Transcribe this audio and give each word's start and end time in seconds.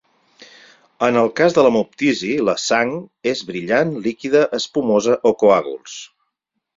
En 1.07 1.17
el 1.23 1.27
cas 1.39 1.55
de 1.57 1.65
l'hemoptisi 1.67 2.31
la 2.47 2.55
sang 2.63 2.93
és 3.33 3.43
brillant, 3.49 3.91
líquida, 4.07 4.41
espumosa 4.61 5.19
o 5.31 5.33
coàguls. 5.45 5.99